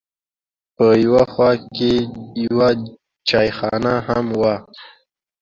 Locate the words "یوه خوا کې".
1.05-1.93